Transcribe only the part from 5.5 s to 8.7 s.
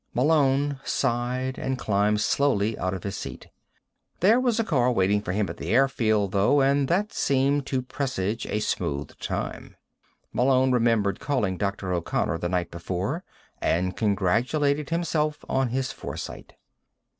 the airfield, though, and that seemed to presage a